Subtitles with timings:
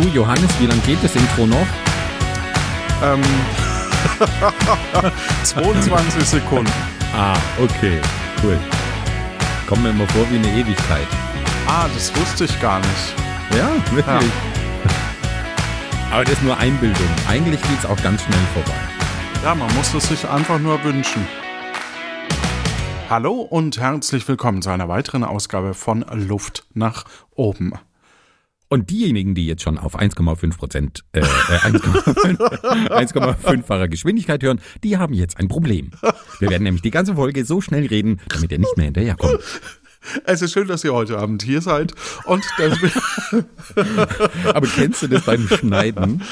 [0.00, 1.66] Du, Johannes, wie lange geht das Intro noch?
[3.02, 3.20] Ähm,
[5.42, 6.70] 22 Sekunden.
[7.16, 8.00] Ah, okay,
[8.44, 8.56] cool.
[9.66, 11.08] Kommt mir immer vor wie eine Ewigkeit.
[11.66, 13.14] Ah, das wusste ich gar nicht.
[13.56, 14.30] Ja, wirklich.
[16.12, 17.08] Aber das ist nur Einbildung.
[17.28, 18.78] Eigentlich geht es auch ganz schnell vorbei.
[19.42, 21.26] Ja, man muss es sich einfach nur wünschen.
[23.10, 27.04] Hallo und herzlich willkommen zu einer weiteren Ausgabe von Luft nach
[27.34, 27.72] oben.
[28.70, 35.38] Und diejenigen, die jetzt schon auf 1,5 Prozent, äh, 1,5-facher Geschwindigkeit hören, die haben jetzt
[35.38, 35.92] ein Problem.
[36.38, 39.40] Wir werden nämlich die ganze Folge so schnell reden, damit ihr nicht mehr hinterherkommt.
[40.24, 41.92] Es ist schön, dass ihr heute Abend hier seid.
[42.24, 42.44] Und
[44.54, 46.22] Aber kennst du das beim Schneiden,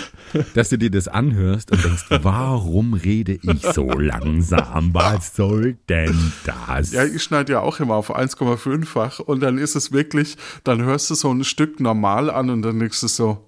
[0.54, 4.94] dass du dir das anhörst und denkst, warum rede ich so langsam?
[4.94, 6.92] Was soll denn das?
[6.92, 11.10] ja, ich schneide ja auch immer auf 1,5-fach und dann ist es wirklich, dann hörst
[11.10, 13.44] du so ein Stück normal an und dann denkst du so,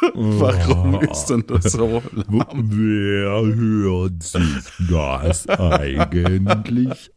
[0.14, 2.68] warum ist denn das so lahm?
[2.70, 7.10] Wer hört sich das eigentlich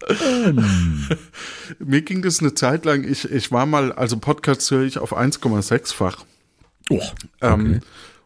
[0.45, 1.07] an?
[1.79, 5.15] Mir ging das eine Zeit lang, ich, ich war mal, also Podcast höre ich auf
[5.15, 6.25] 1,6-fach.
[6.89, 7.01] Oh,
[7.41, 7.81] Ähm,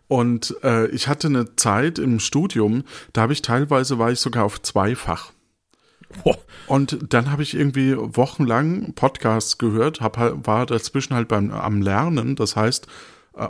[0.08, 2.84] und äh, ich hatte eine Zeit im Studium,
[3.14, 5.32] da habe ich teilweise war ich sogar auf zweifach.
[6.24, 6.38] Boah.
[6.68, 11.82] Und dann habe ich irgendwie wochenlang Podcasts gehört, hab, halt- war dazwischen halt beim am
[11.82, 12.88] Lernen, das heißt,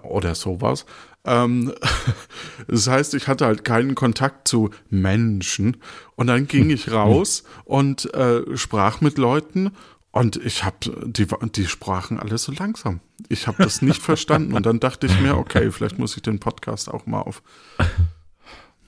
[0.03, 0.85] oder sowas.
[1.25, 1.73] Ähm,
[2.67, 5.77] das heißt, ich hatte halt keinen Kontakt zu Menschen.
[6.15, 9.71] Und dann ging ich raus und äh, sprach mit Leuten
[10.11, 13.01] und ich habe, die, die sprachen alle so langsam.
[13.27, 14.53] Ich habe das nicht verstanden.
[14.53, 17.43] Und dann dachte ich mir, okay, vielleicht muss ich den Podcast auch mal auf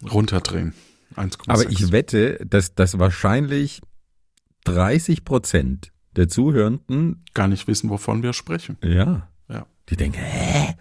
[0.09, 0.73] runterdrehen.
[1.16, 1.38] 1,6.
[1.48, 3.82] Aber ich wette, dass das wahrscheinlich
[4.66, 8.78] 30 Prozent der Zuhörenden, gar nicht wissen, wovon wir sprechen.
[8.84, 9.66] ja, Ja.
[9.89, 10.76] die denken, hä?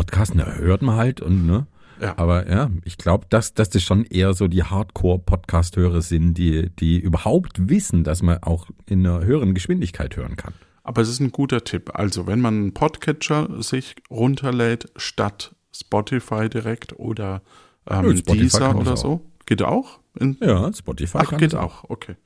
[0.00, 1.66] Podcast, na, hört man halt und, ne?
[2.00, 2.16] Ja.
[2.16, 6.98] Aber ja, ich glaube, dass, dass das schon eher so die Hardcore-Podcast-Hörer sind, die, die
[6.98, 10.54] überhaupt wissen, dass man auch in einer höheren Geschwindigkeit hören kann.
[10.84, 11.90] Aber es ist ein guter Tipp.
[11.92, 17.42] Also, wenn man einen Podcatcher sich runterlädt, statt Spotify direkt oder
[17.86, 20.00] ähm, Spotify Deezer oder so, geht auch?
[20.18, 22.16] In, Ja, Spotify Ach, geht auch, okay.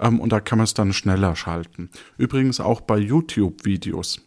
[0.00, 1.88] Ähm, und da kann man es dann schneller schalten.
[2.18, 4.20] Übrigens auch bei YouTube-Videos.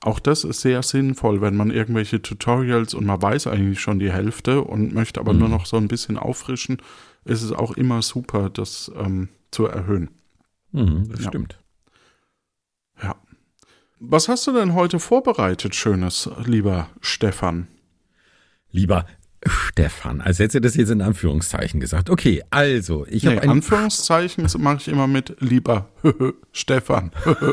[0.00, 4.12] Auch das ist sehr sinnvoll, wenn man irgendwelche Tutorials und man weiß eigentlich schon die
[4.12, 6.78] Hälfte und möchte aber nur noch so ein bisschen auffrischen,
[7.24, 10.10] ist es auch immer super, das ähm, zu erhöhen.
[10.72, 11.28] Mhm, das Ja.
[11.28, 11.58] stimmt.
[13.02, 13.16] Ja.
[13.98, 17.66] Was hast du denn heute vorbereitet, Schönes, lieber Stefan?
[18.70, 19.04] Lieber
[19.44, 22.08] Stefan, als hätte das jetzt in Anführungszeichen gesagt.
[22.10, 25.88] Okay, also, ich Nee, habe ein Anführungszeichen mache ich immer mit lieber
[26.52, 27.10] Stefan.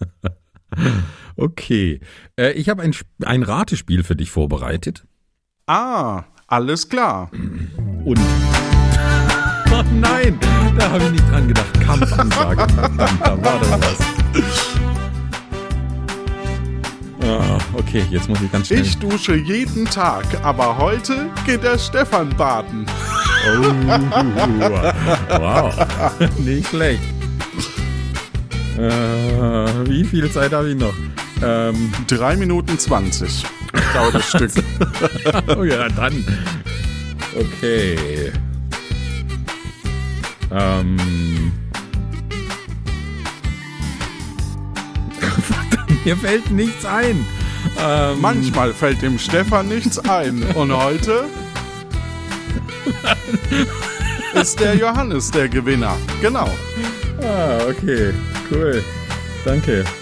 [1.36, 1.98] Okay,
[2.38, 5.04] äh, ich habe ein, ein Ratespiel für dich vorbereitet.
[5.66, 7.30] ah, alles klar.
[8.04, 8.20] Und.
[9.76, 10.38] Oh nein,
[10.78, 11.80] da habe ich nicht dran gedacht.
[11.80, 12.64] Kampfansage.
[12.76, 13.98] Da war doch was.
[17.26, 18.82] Ah, okay, jetzt muss ich ganz schnell.
[18.82, 22.86] Ich dusche jeden Tag, aber heute geht der Stefan baden.
[23.48, 23.72] Oh,
[25.40, 25.74] wow,
[26.38, 27.02] nicht schlecht.
[28.78, 30.94] Äh, wie viel Zeit habe ich noch?
[31.42, 33.44] Ähm, Drei Minuten zwanzig
[33.92, 34.50] dauert das Stück.
[35.56, 36.24] oh ja, dann.
[37.36, 38.32] Okay.
[40.50, 41.52] Ähm.
[45.18, 47.24] Verdammt, Mir fällt nichts ein.
[47.78, 50.42] Ähm, Manchmal fällt dem Stefan nichts ein.
[50.54, 51.24] Und heute
[54.40, 55.96] ist der Johannes der Gewinner.
[56.20, 56.50] Genau.
[57.22, 58.12] Ah, okay.
[58.50, 58.82] Cool.
[59.44, 59.84] Danke.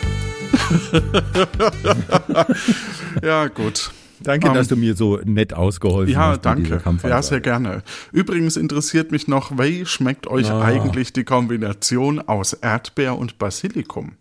[3.23, 3.91] Ja, gut.
[4.21, 6.45] Danke, Ähm, dass du mir so nett ausgeholfen Ja, hast.
[6.45, 7.09] dieser danke.
[7.09, 7.83] Ja, sehr gerne.
[8.13, 10.63] Übrigens interessiert mich noch, wie schmeckt euch Ah.
[10.63, 14.13] eigentlich die Kombination aus Erdbeer und Basilikum?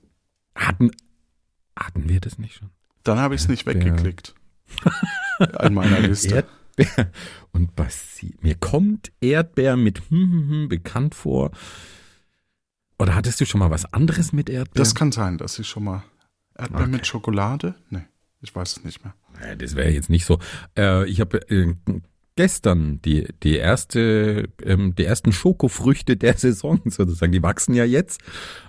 [0.55, 0.91] Hatten,
[1.77, 2.69] hatten wir das nicht schon?
[3.03, 4.33] Dann habe ich es nicht weggeklickt.
[5.55, 6.45] An meiner Liste.
[6.77, 7.11] Erdbeer
[7.51, 8.33] und Basil.
[8.41, 11.51] Mir kommt Erdbeer mit hm, hm, hm bekannt vor.
[13.01, 14.79] Oder hattest du schon mal was anderes mit Erdbeer?
[14.79, 16.03] Das kann sein, dass ich schon mal
[16.55, 16.91] Erdbeer Okay.
[16.91, 17.73] mit Schokolade?
[17.89, 18.05] Nee,
[18.41, 19.15] ich weiß es nicht mehr.
[19.39, 20.37] Naja, das wäre jetzt nicht so.
[20.77, 21.73] Äh, ich habe äh,
[22.35, 27.31] gestern die, die erste, ähm, die ersten Schokofrüchte der Saison sozusagen.
[27.31, 28.21] Die wachsen ja jetzt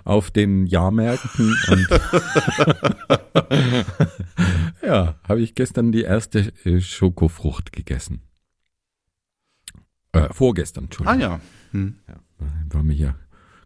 [0.03, 1.87] auf den Jahrmärkten und
[4.83, 8.21] ja, habe ich gestern die erste äh, Schokofrucht gegessen.
[10.11, 11.19] Äh, vorgestern, Ah Entschuldigung.
[11.21, 11.39] ja.
[11.71, 11.95] Hm.
[12.71, 13.15] Wollen wir hier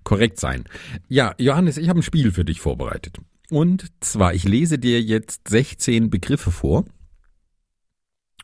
[0.08, 0.64] korrekt sein.
[1.10, 3.18] Ja, Johannes, ich habe ein Spiel für dich vorbereitet.
[3.50, 6.86] Und zwar, ich lese dir jetzt 16 Begriffe vor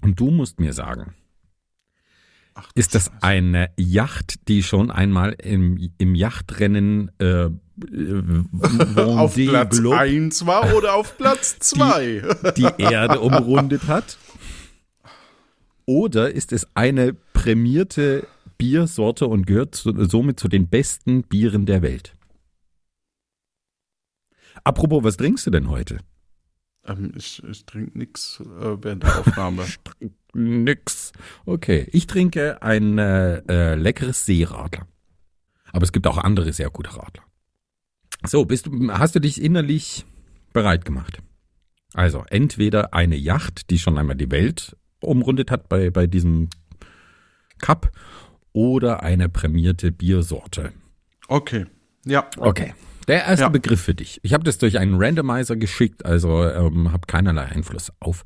[0.01, 1.13] Und du musst mir sagen,
[2.53, 7.51] Ach, ist das eine Yacht, die schon einmal im, im Yachtrennen äh, äh,
[8.99, 12.23] auf Platz Globe 1 war oder auf Platz 2?
[12.57, 14.17] die Erde umrundet hat?
[15.85, 18.27] Oder ist es eine prämierte
[18.63, 22.15] Biersorte und gehört somit zu den besten Bieren der Welt?
[24.63, 25.99] Apropos, was trinkst du denn heute?
[26.85, 29.65] ähm, ich ich trinke nichts äh, während der Aufnahme.
[30.33, 31.11] Nix.
[31.45, 34.87] Okay, ich trinke ein äh, äh, leckeres Seeradler.
[35.71, 37.23] Aber es gibt auch andere sehr gute Radler.
[38.25, 40.05] So, bist du, hast du dich innerlich
[40.53, 41.21] bereit gemacht?
[41.93, 46.49] Also, entweder eine Yacht, die schon einmal die Welt umrundet hat bei, bei diesem
[47.59, 47.91] Cup,
[48.53, 50.71] oder eine prämierte Biersorte.
[51.27, 51.65] Okay.
[52.05, 52.25] Ja.
[52.37, 52.73] Okay.
[53.07, 53.49] Der erste Ja.
[53.49, 54.19] Begriff für dich.
[54.23, 58.23] Ich habe das durch einen Randomizer geschickt, also ähm, habe keinerlei Einfluss auf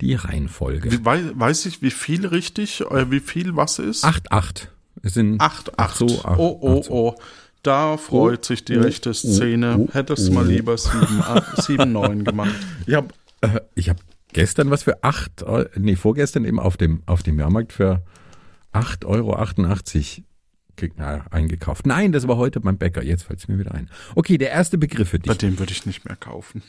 [0.00, 0.90] die Reihenfolge.
[0.90, 4.04] Wie, wei weiß ich, wie viel richtig, äh, wie viel was ist?
[4.04, 4.72] 8, 8.
[5.02, 5.96] Es sind 8, 8.
[5.96, 6.92] so, acht, oh, oh, acht so.
[6.92, 7.14] oh.
[7.62, 9.76] Da freut sich die oh, rechte Szene.
[9.78, 10.48] oh, Hättest du mal oh.
[10.48, 11.22] lieber 7,
[11.56, 12.54] 7 9 gemacht.
[12.86, 13.08] Ich habe
[13.40, 13.96] äh, ich hab
[14.32, 18.02] gestern was für 8, Eu- nee, vorgestern eben auf dem, auf dem Jahrmarkt für
[18.72, 19.36] 8,88 Euro
[20.96, 21.86] na, eingekauft.
[21.86, 23.02] Nein, das war heute beim Bäcker.
[23.02, 23.88] Jetzt fällt es mir wieder ein.
[24.14, 25.38] Okay, der erste Begriff für Bei dich.
[25.38, 26.62] dem würde ich nicht mehr kaufen.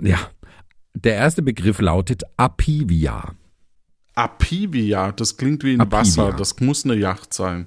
[0.00, 0.18] Ja.
[0.94, 3.34] Der erste Begriff lautet Apivia.
[4.14, 5.98] Apivia, das klingt wie ein Apivia.
[6.00, 6.32] Wasser.
[6.36, 7.66] Das muss eine Yacht sein.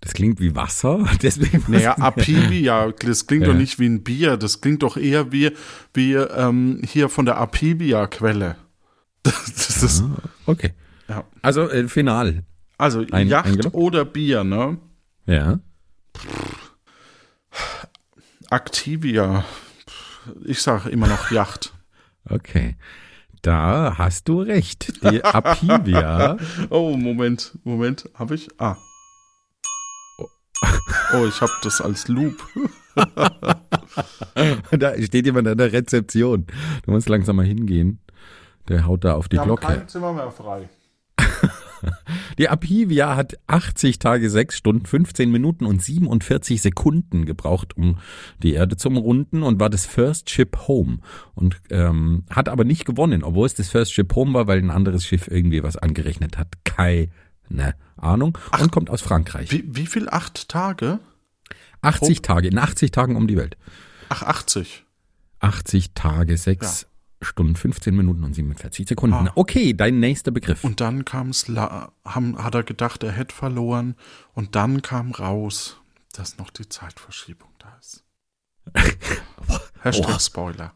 [0.00, 1.62] Das klingt wie Wasser, deswegen.
[1.68, 3.52] Naja, Apivia, das klingt Ja.
[3.52, 4.36] doch nicht wie ein Bier.
[4.36, 5.52] Das klingt doch eher wie,
[5.94, 8.56] wie ähm, hier von der Apivia-Quelle.
[9.24, 10.04] Das, das ist,
[10.46, 10.72] Okay.
[11.08, 11.24] ja.
[11.42, 12.42] Also, äh, final.
[12.82, 13.76] Also Ein- Yacht eingeloggt?
[13.76, 14.76] oder Bier, ne?
[15.26, 15.60] Ja.
[18.50, 19.44] Activia.
[20.44, 21.72] Ich sage immer noch Yacht.
[22.28, 22.76] Okay.
[23.40, 25.00] Da hast du recht.
[25.04, 26.36] Die Apivia.
[26.70, 28.48] Oh, Moment, Moment, habe ich?
[28.58, 28.76] Ah.
[31.14, 32.44] Oh, ich habe das als Loop.
[34.72, 36.46] da steht jemand an der Rezeption.
[36.84, 38.00] Du musst langsam mal hingehen.
[38.68, 39.84] Der haut da auf die Glocke.
[39.86, 40.68] Zimmer mehr frei.
[42.38, 47.98] Die Apivia hat 80 Tage, 6 Stunden, 15 Minuten und 47 Sekunden gebraucht, um
[48.42, 50.98] die Erde zu umrunden und war das First Ship Home.
[51.34, 54.70] Und ähm, hat aber nicht gewonnen, obwohl es das First Ship Home war, weil ein
[54.70, 56.48] anderes Schiff irgendwie was angerechnet hat.
[56.64, 57.08] Keine
[57.96, 58.38] Ahnung.
[58.60, 59.50] Und kommt aus Frankreich.
[59.50, 60.08] Wie, wie viel?
[60.08, 61.00] Acht Tage?
[61.82, 63.56] 80 Tage, in 80 Tagen um die Welt.
[64.08, 64.84] Ach, 80.
[65.40, 66.86] 80 Tage, 6
[67.24, 69.28] Stunden, 15 Minuten und 47 Sekunden.
[69.28, 69.32] Ah.
[69.34, 70.64] Okay, dein nächster Begriff.
[70.64, 73.94] Und dann kam's, la- haben, hat er gedacht, er hätte verloren.
[74.34, 75.78] Und dann kam raus,
[76.12, 78.04] dass noch die Zeitverschiebung da ist.
[79.82, 80.18] Hashtag Oh.
[80.18, 80.74] Spoiler.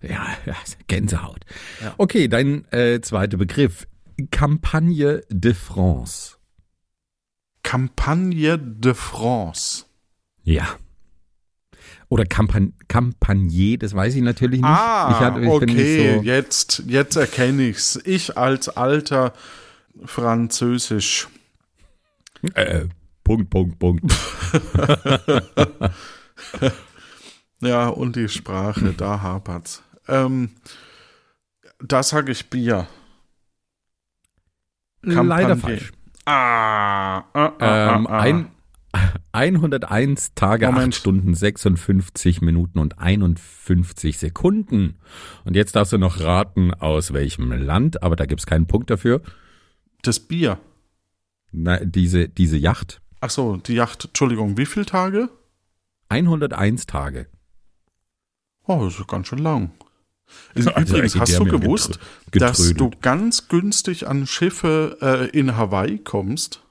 [0.00, 0.26] Ja,
[0.86, 1.44] Gänsehaut.
[1.82, 1.94] Ja.
[1.98, 3.86] Okay, dein äh, zweiter Begriff.
[4.30, 6.36] Campagne de France.
[7.62, 9.84] Campagne de France.
[10.42, 10.68] Ja.
[12.10, 14.68] Oder Campan Campagner, das weiß ich natürlich nicht.
[14.70, 18.00] Ah, ich hatte- ich okay, so, jetzt, jetzt erkenne ich's.
[18.04, 19.34] Ich als alter
[20.04, 21.28] Französisch.
[22.54, 22.86] äh,
[23.24, 24.04] Punkt, Punkt, Punkt.
[27.60, 29.82] Ja, und die Sprache, da hapert's.
[30.06, 30.50] Ähm,
[31.80, 32.86] da sage ich Bier.
[35.02, 35.56] Leider Campagne.
[35.58, 35.92] falsch.
[36.24, 38.20] Ah, ah, ah, Ähm, ah, ah.
[38.20, 38.50] ein,
[39.32, 40.94] 101 Tage, Moment.
[40.94, 44.98] 8 Stunden, 56 Minuten und 51 Sekunden.
[45.44, 49.22] Und jetzt darfst du noch raten, aus welchem Land, aber da gibt's keinen Punkt dafür.
[50.02, 50.58] Das Bier.
[51.52, 53.00] Na, diese, diese Yacht.
[53.20, 54.06] Ach so, die Yacht.
[54.06, 55.28] Entschuldigung, wie viele Tage?
[56.08, 57.26] 101 Tage.
[58.66, 59.72] Oh, das ist ganz schön lang.
[60.54, 61.98] Also, Übrigens, ey, hast du gewusst,
[62.30, 63.02] getrö- dass du getrödelt.
[63.02, 66.62] ganz günstig an Schiffe äh, in Hawaii kommst?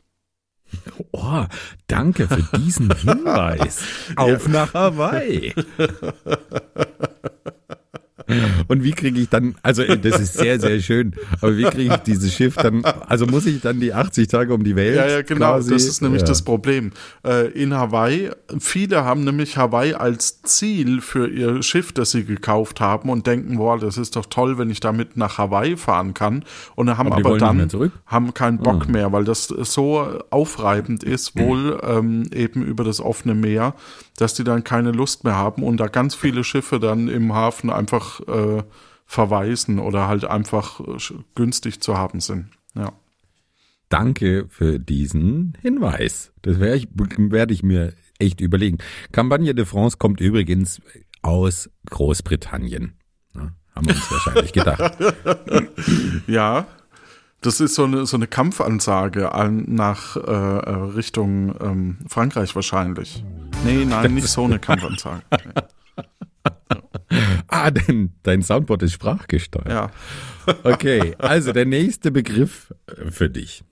[1.11, 1.45] Oh,
[1.87, 3.83] danke für diesen Hinweis.
[4.15, 5.53] Auf nach Hawaii.
[8.67, 11.99] Und wie kriege ich dann, also das ist sehr, sehr schön, aber wie kriege ich
[12.01, 14.95] dieses Schiff dann, also muss ich dann die 80 Tage um die Welt?
[14.95, 15.53] Ja, ja, genau.
[15.53, 15.71] quasi?
[15.71, 16.27] Das ist nämlich ja.
[16.27, 16.91] das Problem.
[17.25, 22.81] Äh, in Hawaii, viele haben nämlich Hawaii als Ziel für ihr Schiff, das sie gekauft
[22.81, 26.43] haben und denken, boah, das ist doch toll, wenn ich damit nach Hawaii fahren kann.
[26.75, 28.91] Und haben Aber aber, dann haben keinen Bock Ah.
[28.91, 33.73] mehr, weil das so aufreibend ist, wohl ähm, eben über das offene Meer,
[34.17, 37.69] dass die dann keine Lust mehr haben und da ganz viele Schiffe dann im Hafen
[37.69, 38.63] einfach äh,
[39.05, 40.97] verweisen oder halt einfach äh,
[41.35, 42.47] günstig zu haben sind.
[42.75, 42.93] Ja.
[43.89, 46.33] Danke für diesen Hinweis.
[46.41, 48.79] Das werde ich, werde ich mir echt überlegen.
[49.11, 50.81] Campagne de France kommt übrigens
[51.21, 52.93] aus Großbritannien.
[53.33, 54.97] Ja, haben wir uns wahrscheinlich gedacht.
[56.27, 56.67] Ja,
[57.41, 63.23] Das ist so eine, so eine Kampfansage an, nach äh, äh, Richtung ähm, Frankreich wahrscheinlich.
[63.63, 65.21] Nee, nein, nicht so eine Kampfansage.
[67.49, 69.69] Ah, denn dein Soundboard ist sprachgesteuert.
[69.69, 69.89] Ja.
[70.63, 73.63] Okay, also der nächste Begriff äh, für dich.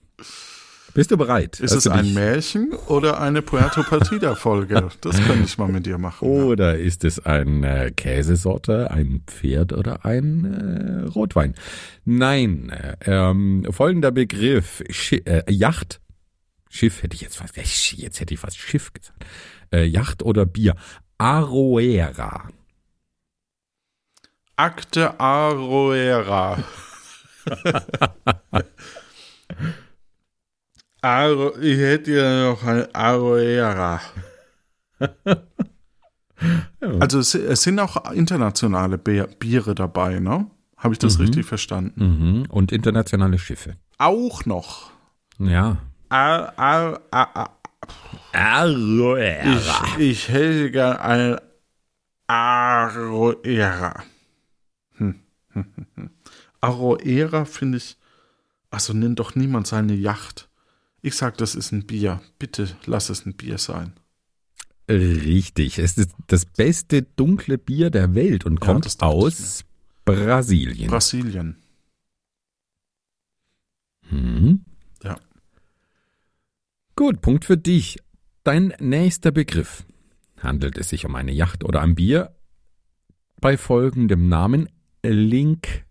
[0.94, 1.60] Bist du bereit?
[1.60, 4.88] Ist Hast es ein Märchen oder eine Puerto Partida-Folge?
[5.02, 6.26] Das könnte ich mal mit dir machen.
[6.26, 11.54] Oder ist es eine Käsesorte, ein Pferd oder ein äh, Rotwein?
[12.06, 16.00] Nein, äh, ähm, folgender Begriff, Schi äh, Yacht,
[16.70, 19.22] Schiff hätte ich jetzt fast, äh, Sch- jetzt hätte ich fast Schiff gesagt,
[19.72, 20.74] äh, Yacht oder Bier,
[21.18, 22.48] Aroera.
[24.56, 26.58] Akte Aroera.
[31.02, 34.00] Aro, ich hätte ja noch ein Aroera.
[37.00, 40.50] Also es, es sind auch internationale Bier, Biere dabei, ne?
[40.76, 42.42] Habe ich das richtig verstanden?
[42.42, 42.46] Mhm.
[42.50, 43.76] Und internationale Schiffe.
[43.96, 44.90] Auch noch.
[45.38, 45.78] Ja.
[46.10, 47.58] Ar, ar, ar,
[48.32, 49.82] Aroera.
[49.96, 51.40] ich, ich hätte gern ein
[52.26, 54.04] Aroera.
[56.60, 57.96] Aroera finde ich.
[58.70, 60.48] Also nennt doch niemand seine Yacht.
[61.02, 62.20] Ich sag, das ist ein Bier.
[62.38, 63.92] Bitte lass es ein Bier sein.
[64.88, 65.78] Richtig.
[65.78, 69.64] Es ist das beste dunkle Bier der Welt und Ja, kommt aus
[70.04, 70.90] Brasilien.
[70.90, 71.56] Brasilien.
[74.08, 74.64] Hm.
[75.02, 75.16] Ja.
[76.94, 77.98] Gut, Punkt für dich.
[78.44, 79.84] Dein nächster Begriff.
[80.38, 82.36] Handelt es sich um eine Yacht oder ein Bier?
[83.40, 84.68] Bei folgendem Namen
[85.10, 85.84] Link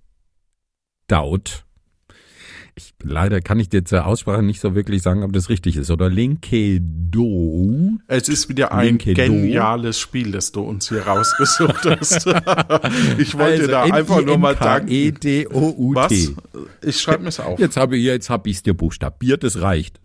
[1.08, 1.66] Daut.
[2.78, 5.92] Ich, leider kann ich dir zur Aussprache nicht so wirklich sagen, ob das richtig ist.
[5.92, 8.00] Oder Linkedo.
[8.08, 9.22] Es ist wieder ein Linke Do.
[9.22, 12.26] geniales Spiel, das du uns hier rausgesucht hast.
[13.18, 14.90] ich wollte Also dir da einfach nur mal danken.
[14.92, 15.96] E-D-O-U-T.
[15.96, 16.34] Was?
[16.82, 17.60] Ich schreibe mir es auf.
[17.60, 20.02] Jetzt habe ich, jetzt hab dir buchstabiert, das reicht.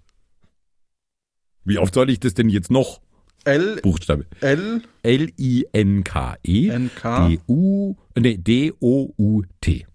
[1.64, 3.00] Wie oft soll ich das denn jetzt noch
[3.45, 4.31] L, buchstabieren?
[4.41, 9.87] L, L-I-N-K-E N, K, D-U, nee, D-O-U-T.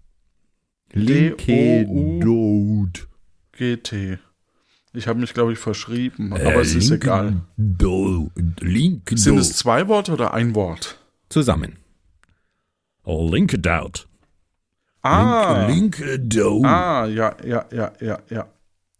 [1.66, 3.08] Linkedot.
[3.52, 4.18] G, T.
[4.92, 7.42] Ich habe mich, glaube ich, verschrieben, Äh, aber es ist egal.
[7.56, 9.18] Do, Linkedot.
[9.18, 10.98] Sind es zwei Worte oder ein Wort?
[11.28, 11.76] Zusammen.
[13.04, 14.08] Linkedot.
[15.02, 16.64] Ah, Link, Linkedot.
[16.64, 18.48] ah, ja, ja, ja, ja, ja.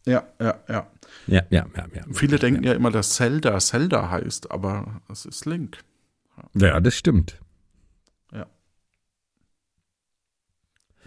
[0.07, 0.87] Ja, ja, ja.
[1.27, 2.05] Ja, ja, ja, ja.
[2.13, 5.79] Viele denken ja immer, dass Zelda Zelda heißt, aber es ist Link.
[6.55, 7.41] Ja, das stimmt.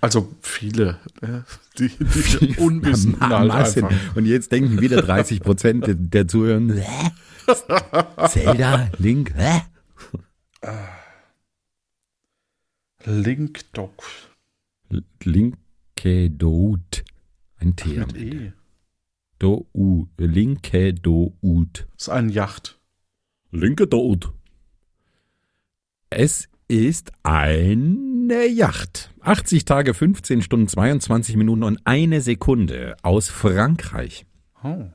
[0.02, 1.42] Also viele, äh,
[1.78, 4.16] die, die Unwissenden halt einfach.
[4.16, 6.62] Und jetzt denken wieder 30 Prozent der, Zuhörer?
[8.30, 9.62] Zelda, Link, hä?
[13.06, 14.04] Link Doc
[15.24, 17.04] Linkedot.
[17.58, 18.16] Ein T am mit.
[18.18, 18.54] E.
[19.40, 20.08] Do, U.
[20.18, 21.34] Linkedot.
[21.96, 22.78] Das ist ein Yacht.
[23.52, 24.34] Linkedot.
[26.10, 29.12] Es ist eine Yacht.
[29.22, 34.26] 80 Tage, 15 Stunden, 22 Minuten und eine Sekunde aus Frankreich.
[34.64, 34.88] Oh.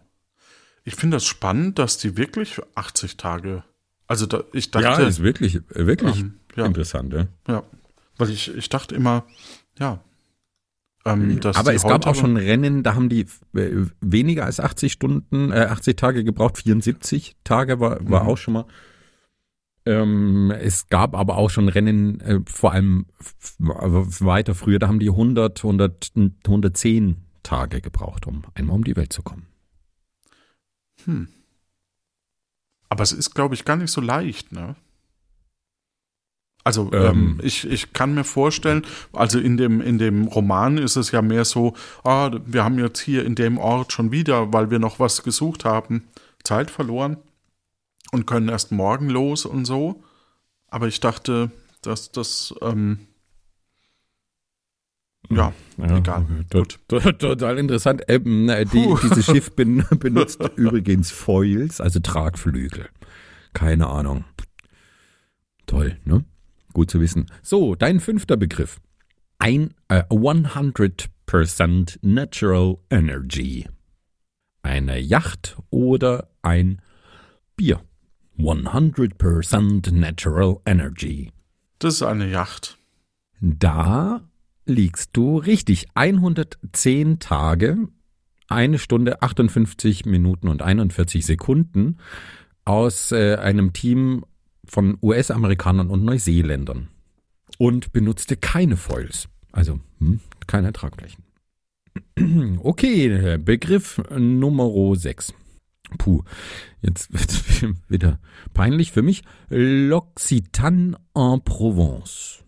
[0.85, 3.65] Ich finde das spannend, dass die wirklich 80 Tage.
[4.07, 6.67] Also da, ich dachte, ja, ist wirklich, wirklich Ähm, ja.
[6.67, 7.15] interessant.
[7.15, 7.27] Ja.
[7.49, 7.63] ja,
[8.19, 9.25] weil ich, ich dachte immer,
[9.79, 10.01] ja,
[11.04, 14.92] ähm, dass Aber es gab auch schon Rennen, da haben die äh, weniger als 80
[14.92, 18.28] Stunden, äh, 80 Tage gebraucht, 74 Tage war, war Mhm.
[18.28, 18.66] auch schon mal.
[19.87, 23.04] Ähm, es gab aber auch schon Rennen, äh, vor allem
[23.58, 26.12] weiter früher, da haben die 100, 100,
[26.46, 29.46] 110 Tage gebraucht, um einmal um die Welt zu kommen.
[31.04, 31.28] Hm.
[32.88, 34.76] Aber es ist, glaube ich, gar nicht so leicht, ne?
[36.64, 37.40] Also ähm, Ähm.
[37.42, 41.44] ich, ich kann mir vorstellen, also in dem, in dem Roman ist es ja mehr
[41.44, 45.23] so, ah, wir haben jetzt hier in dem Ort schon wieder, weil wir noch was
[45.23, 46.04] gesucht haben,
[46.42, 47.18] Zeit verloren
[48.12, 50.02] und können erst morgen los und so.
[50.68, 51.50] Aber ich dachte,
[51.83, 52.99] dass das, ähm,
[55.30, 56.26] ja, egal.
[56.50, 58.02] Tot, tot, total interessant.
[58.09, 62.88] Ähm, äh, die, dieses Schiff ben, benutzt übrigens Foils, also Tragflügel.
[63.52, 64.25] Keine Ahnung.
[65.66, 66.25] Toll, ne?
[66.75, 67.26] Gut zu wissen.
[67.40, 68.81] So, dein fünfter Begriff.
[69.38, 73.66] Ein äh, 100% Natural Energy.
[74.62, 76.83] Eine Yacht oder ein
[77.57, 77.81] Bier.
[78.38, 81.31] 100% Natural Energy.
[81.78, 82.76] das ist eine Yacht.
[83.40, 84.23] Da
[84.66, 85.87] liegst du richtig.
[85.95, 87.88] 110 Tage,
[88.49, 91.99] eine Stunde, 58 Minuten und 41 Sekunden
[92.64, 94.25] aus äh, einem Team
[94.66, 96.88] von US-Amerikanern und Neuseeländern
[97.59, 101.25] und benutzte keine Foils, also hm, keine Tragflächen.
[102.62, 105.35] Okay, Begriff Nummer 6.
[105.99, 106.23] Puh,
[106.83, 108.18] jetzt wird es wieder
[108.52, 109.23] peinlich für mich.
[109.50, 112.42] L'Occitane en Provence.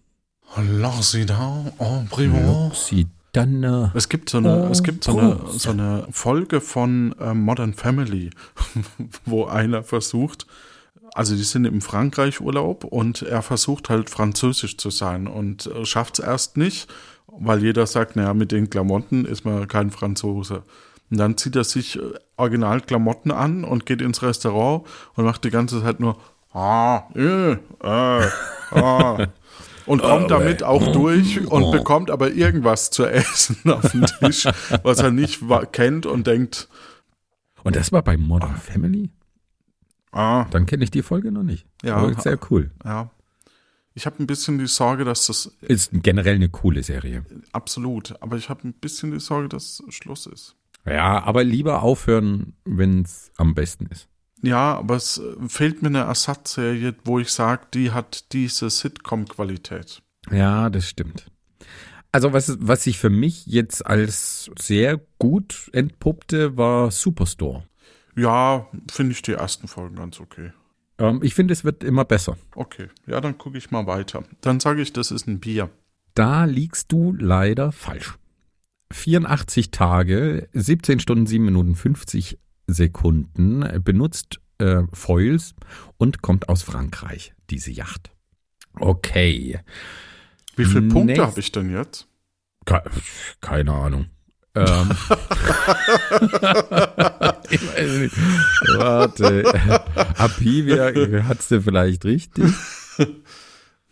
[0.56, 2.92] L'Occident en Provence.
[2.92, 3.92] L'Occitane.
[3.94, 8.30] Es gibt so eine, es gibt so eine, so eine Folge von äh, Modern Family,
[9.26, 10.46] wo einer versucht,
[11.16, 15.86] also die sind im Frankreich Urlaub und er versucht halt französisch zu sein und äh,
[15.86, 16.92] schafft es erst nicht,
[17.26, 20.62] weil jeder sagt, naja, mit den Klamotten ist man kein Franzose.
[21.10, 22.02] Und dann zieht er sich äh,
[22.36, 26.18] original Klamotten an und geht ins Restaurant und macht die ganze Zeit nur
[26.52, 27.58] ah, äh, äh,
[28.72, 29.26] ah.
[29.86, 34.48] Und kommt damit auch durch und bekommt aber irgendwas zu essen auf den Tisch,
[34.82, 36.68] was er nicht kennt und denkt,
[37.62, 39.10] Und das war bei Modern Family?
[40.16, 41.66] Ah, Dann kenne ich die Folge noch nicht.
[41.84, 41.96] Ja.
[41.96, 42.70] Aber sehr cool.
[42.84, 43.10] ja.
[43.94, 47.24] Ich habe ein bisschen die Sorge, dass das Ist generell eine coole Serie.
[47.52, 50.54] absolut, aber ich habe ein bisschen die Sorge, dass Schluss ist.
[50.84, 54.06] Ja, aber lieber aufhören, wenn es am besten ist.
[54.42, 60.02] Ja, aber es äh, fehlt mir eine Ersatzserie, wo ich sage, die hat diese Sitcom-Qualität.
[60.30, 61.30] Ja, das stimmt.
[62.12, 67.64] Also was, was sich für mich jetzt als sehr gut entpuppte, war Superstore.
[68.16, 70.52] Ja, finde ich die ersten Folgen ganz okay.
[70.98, 72.36] Ähm, ich finde, es wird immer besser.
[72.54, 74.24] Okay, ja, dann gucke ich mal weiter.
[74.40, 75.70] Dann sage ich, das ist ein Bier.
[76.14, 78.14] Da liegst du leider falsch.
[78.92, 85.54] 84 Tage, 17 Stunden, 7 Minuten, 50 Sekunden benutzt äh, Foils
[85.98, 88.10] und kommt aus Frankreich, diese Yacht.
[88.78, 89.60] Okay.
[90.56, 92.08] Wie viele Punkte habe ich denn jetzt?
[92.64, 92.82] Ke
[93.40, 94.06] keine Ahnung.
[94.56, 94.90] Ähm.
[97.50, 98.16] ich weiß nicht.
[98.78, 99.44] Warte.
[100.16, 100.92] Apivia
[101.24, 102.52] hat's du vielleicht richtig?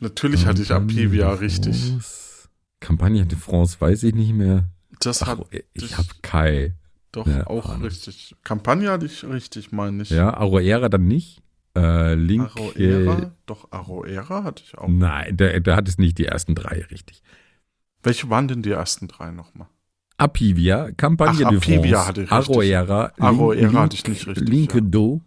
[0.01, 1.77] Natürlich hatte ich Apivia richtig.
[1.77, 2.49] France.
[2.81, 4.71] Campagne de France weiß ich nicht mehr.
[5.01, 5.41] Das Ach, hat
[5.73, 6.75] ich habe Kai.
[7.13, 7.83] doch ja, auch Ahnung.
[7.85, 8.35] richtig.
[8.43, 10.11] Kampagne hatte ich richtig, meine ich.
[10.11, 11.43] Ja, Aroera dann nicht.
[11.77, 12.51] Äh, Link.
[12.55, 13.19] Aroera?
[13.19, 14.89] Äh, Doch, Aroera hatte ich auch.
[14.89, 17.23] nein, da, da hat es nicht die ersten drei richtig.
[18.03, 19.69] Welche waren denn die ersten drei nochmal?
[20.17, 22.55] Apivia, Campagne Ach, de Apivia France, hatte ich richtig.
[22.55, 24.85] Aroera, Aroera hatte ich nicht richtig, Linke ja.
[24.85, 25.21] Do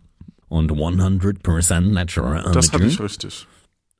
[0.47, 3.47] und 100% Natural Das hatte ich richtig.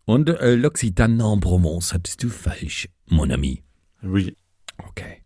[0.06, 3.64] Und äh, L'Occitane en Provence hattest du falsch, mon ami.
[4.02, 4.36] Oui.
[4.78, 5.24] Okay.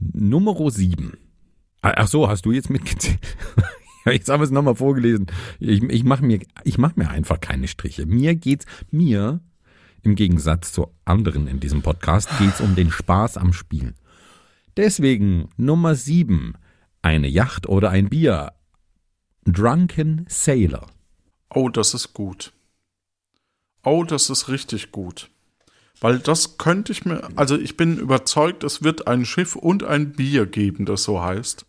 [0.00, 1.18] Nummer 7.
[1.82, 3.18] Ach so, hast du jetzt mitgezählt?
[4.06, 5.26] Jetzt haben wir es nochmal vorgelesen.
[5.58, 8.06] Ich, ich mache mir, ich mach mir einfach keine Striche.
[8.06, 9.40] Mir geht's, mir,
[10.02, 13.96] im Gegensatz zu anderen in diesem Podcast, geht's um den Spaß am Spielen.
[14.78, 16.54] Deswegen Nummer 7.
[17.02, 18.52] Eine Yacht oder ein Bier.
[19.44, 20.86] Drunken Sailor.
[21.52, 22.52] Oh, das ist gut.
[23.82, 25.30] Oh, das ist richtig gut.
[26.00, 30.12] Weil das könnte ich mir, also ich bin überzeugt, es wird ein Schiff und ein
[30.12, 31.66] Bier geben, das so heißt.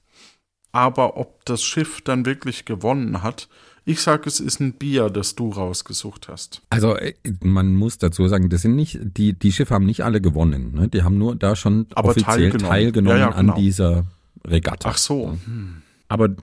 [0.72, 3.50] Aber ob das Schiff dann wirklich gewonnen hat,
[3.90, 6.62] ich sage, es ist ein Bier, das du rausgesucht hast.
[6.70, 10.22] Also äh, man muss dazu sagen, das sind nicht die die Schiffe haben nicht alle
[10.22, 10.74] gewonnen.
[10.76, 10.88] Ne?
[10.90, 12.70] Die haben nur da schon Aber offiziell teilgenommen.
[12.70, 13.54] teilgenommen, Ja, ja, genau.
[13.54, 14.06] an dieser
[14.46, 14.90] Regatta.
[14.90, 15.38] Ach so.
[15.46, 15.82] Hm.
[16.08, 16.34] Aber äh,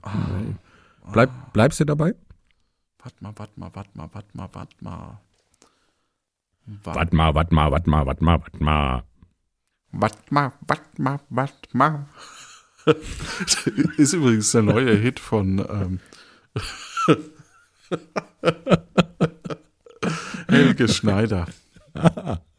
[1.12, 2.14] bleib, bleibst du dabei?
[2.98, 5.20] Warte mal, warte mal, warte mal, warte mal, warte mal.
[6.82, 9.02] Wart mal, wart mal, wart mal, wart mal, wart mal.
[9.92, 12.06] Warte mal, warte mal, warte mal.
[13.96, 16.00] ist übrigens der neue Hit von ähm,
[20.48, 21.46] Helge Schneider.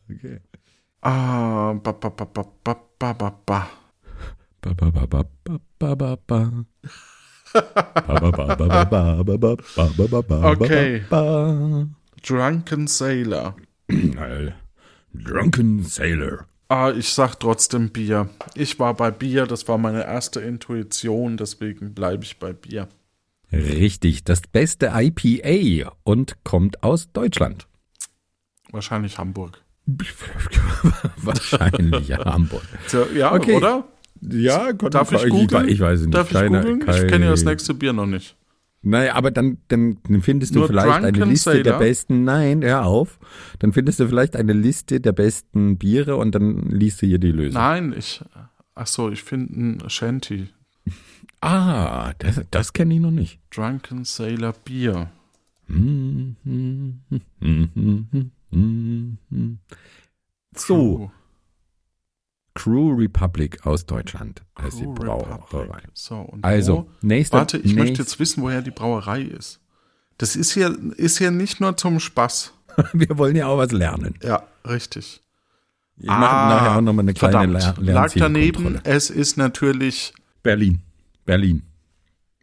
[0.09, 0.39] Okay.
[1.03, 3.61] Ah, ba, ba, ba, ba, ba, ba, ba, ba.
[4.61, 6.39] Ba, ba, ba, ba, ba, ba, ba, ba.
[8.07, 11.03] Ba, ba, ba, ba, ba, ba, ba, ba, ba, ba, ba, ba, Okay.
[11.09, 11.87] ba,
[12.23, 13.55] Drunken Sailor.
[15.13, 16.45] Drunken Sailor.
[16.69, 18.27] Ah, ich sag trotzdem Bier.
[18.55, 22.89] Ich war bei Bier, das war meine erste Intuition, deswegen bleibe ich bei Bier.
[23.51, 27.67] Richtig, das beste IPA und kommt aus Deutschland.
[28.71, 29.61] Wahrscheinlich Hamburg.
[31.17, 32.63] Wahrscheinlich Hamburg.
[32.87, 33.55] So, ja, Okay.
[33.55, 33.85] oder?
[34.21, 35.67] Ja, Darf ich ich, googeln?
[35.69, 36.13] ich weiß nicht.
[36.13, 36.79] Darf ich Keine- googeln?
[36.81, 38.35] Ich keine- kenne ja das nächste Bier noch nicht.
[38.81, 41.79] Naja, aber dann, dann findest du Nur vielleicht eine Liste der Sailor?
[41.79, 43.19] besten, nein, hör auf.
[43.59, 47.31] Dann findest du vielleicht eine Liste der besten Biere und dann liest du hier die
[47.31, 47.61] Lösung.
[47.61, 48.23] Nein, ich.
[48.75, 50.47] Ach so, ich finde ein Shanty.
[51.41, 53.39] Ah, das, das kenne ich noch nicht.
[53.51, 55.09] Drunken Sailor Bier.
[60.55, 61.11] So,
[62.55, 64.41] Crew Republic aus Deutschland.
[64.67, 65.81] Ist die Brauerei.
[65.93, 67.37] So, Also, nächster.
[67.37, 69.59] Warte, ich möchte nächst- jetzt wissen, woher die Brauerei ist.
[70.17, 72.53] Das ist hier, ist hier nicht nur zum Spaß.
[72.93, 74.15] Wir wollen ja auch was lernen.
[74.23, 75.21] Ja, richtig.
[75.99, 77.77] Ich mache nachher auch nochmal eine kleine verdammt.
[77.85, 80.81] Ler Lag daneben, es ist natürlich Berlin.
[81.27, 81.61] Berlin.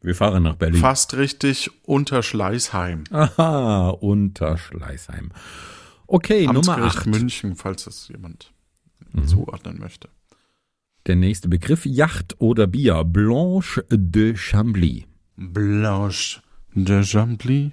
[0.02, 0.80] Wir fahren nach Berlin.
[0.80, 3.04] fast richtig unter Schleißheim.
[3.10, 5.30] Aha, unter Schleißheim.
[6.06, 7.06] Okay, Nummer Amtsgericht 8.
[7.06, 8.52] München, falls das jemand
[9.12, 9.26] Mhm.
[9.26, 10.08] zuordnen möchte.
[11.06, 13.02] Der nächste Begriff, Yacht oder Bier.
[13.04, 15.06] Blanche de Chambly.
[15.36, 16.40] Blanche
[16.74, 17.72] de Chambly.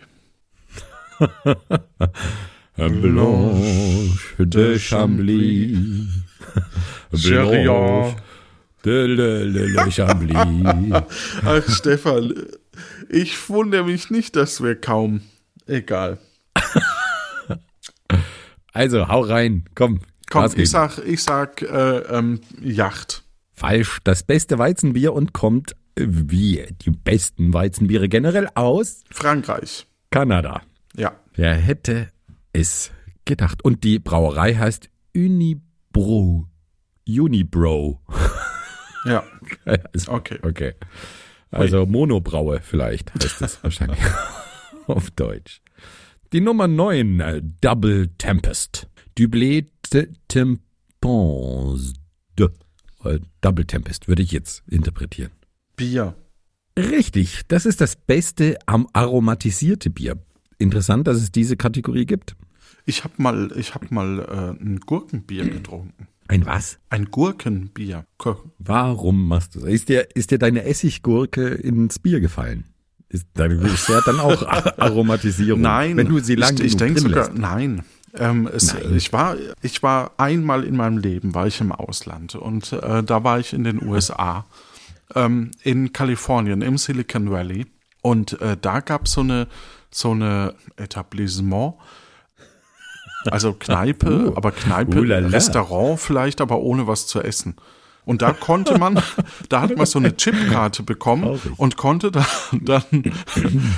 [2.77, 6.07] Blanche de Chambly.
[7.15, 8.15] Cherion.
[11.45, 12.33] Ach, Stefan,
[13.09, 15.21] ich wundere mich nicht, dass wir kaum.
[15.67, 16.17] Egal.
[18.73, 19.65] Also, hau rein.
[19.75, 19.99] Komm.
[20.29, 23.23] Komm, ich sag, ich sag äh, ähm, Yacht.
[23.53, 23.99] Falsch.
[24.05, 29.87] Das beste Weizenbier und kommt wie die besten Weizenbiere generell aus Frankreich.
[30.09, 30.61] Kanada.
[30.95, 31.13] Ja.
[31.35, 32.07] Wer hätte
[32.53, 32.91] es
[33.25, 33.63] gedacht?
[33.63, 36.47] Und die Brauerei heißt Unibro.
[37.07, 37.99] Unibro.
[39.05, 39.23] Ja.
[39.65, 40.39] Also, Okay.
[40.43, 40.73] okay.
[41.49, 43.99] Also Monobraue vielleicht heißt das wahrscheinlich
[44.87, 45.61] auf Deutsch.
[46.33, 48.87] Die Nummer 9, äh, Double Tempest.
[49.17, 50.61] Dublé de Tempest.
[53.03, 55.31] Äh, Double Tempest würde ich jetzt interpretieren.
[55.75, 56.15] Bier.
[56.77, 60.17] Richtig, das ist das beste am aromatisierte Bier.
[60.57, 62.35] Interessant, dass es diese Kategorie gibt.
[62.85, 66.07] Ich hab mal, ich hab mal äh, ein Gurkenbier getrunken.
[66.31, 66.79] Ein was?
[66.89, 68.05] Ein Gurkenbier.
[68.57, 69.69] Warum machst du das?
[69.69, 72.65] Ist dir, ist dir deine Essiggurke ins Bier gefallen?
[73.09, 74.41] Ist, ist ja dann auch
[74.77, 75.59] Aromatisierung.
[75.59, 77.37] Nein, Wenn du sie lang ich, ich denke sogar, lässt.
[77.37, 77.83] nein.
[78.13, 78.73] Ähm, es.
[78.95, 83.23] Ich war, ich war einmal in meinem Leben war ich im Ausland und äh, da
[83.23, 84.45] war ich in den USA,
[85.15, 87.67] ähm, in Kalifornien im Silicon Valley
[88.01, 89.47] und äh, da gab so eine
[89.91, 91.75] so eine Etablissement,
[93.29, 94.35] also Kneipe, Uh.
[94.35, 95.27] aber Kneipe, Uh.
[95.27, 97.55] Restaurant vielleicht, aber ohne was zu essen.
[98.03, 98.99] Und da konnte man,
[99.49, 102.83] da hat man so eine Chipkarte bekommen und konnte da, dann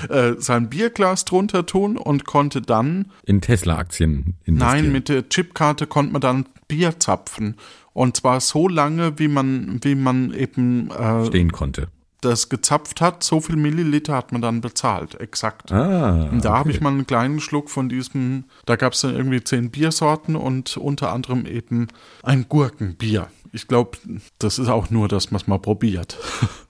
[0.10, 4.58] äh, sein Bierglas drunter tun und konnte dann, In Tesla-Aktien investieren.
[4.84, 7.58] nein, mit der Chipkarte konnte man dann Bier zapfen.
[7.92, 11.90] Und zwar so lange, wie man, wie man eben äh, stehen konnte.
[12.24, 15.72] Das gezapft hat, so viel Milliliter hat man dann bezahlt, exakt.
[15.72, 16.78] Ah, Und da habe okay.
[16.78, 20.78] ich mal einen kleinen Schluck von diesem, da gab es dann irgendwie zehn Biersorten und
[20.78, 21.88] unter anderem eben
[22.24, 23.28] ein Gurkenbier.
[23.52, 23.98] Ich glaube,
[24.40, 26.18] das ist auch nur, dass man es mal probiert.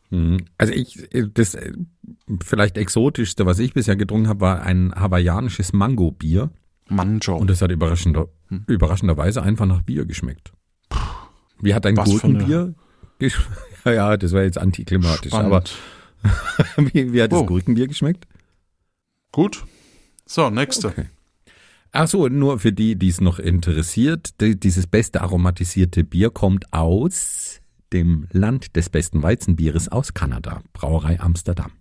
[0.09, 0.45] Mhm.
[0.59, 1.73] Also ich, das äh,
[2.45, 6.51] vielleicht exotischste, was ich bisher getrunken habe, war ein hawaiianisches Mango-Bier.
[6.87, 7.35] Manjo.
[7.35, 8.27] Und das hat überraschender,
[8.67, 10.53] überraschenderweise einfach nach Bier geschmeckt.
[11.59, 12.75] Wie hat ein Was für eine- Gurkenbier
[13.17, 13.57] geschmeckt?
[13.93, 15.33] Ja, das war jetzt antiklimatisch.
[15.33, 16.93] Aber Spannend.
[16.93, 17.45] wie, wie hat das Oh.
[17.45, 18.27] Gurkenbier geschmeckt?
[19.31, 19.63] Gut.
[20.25, 20.87] So, nächste.
[20.87, 21.05] Okay.
[21.91, 26.71] Ach so, nur für die, die es noch interessiert, die, dieses beste aromatisierte Bier kommt
[26.73, 27.59] aus
[27.91, 31.71] dem Land des besten Weizenbieres aus Kanada, Brauerei Amsterdam.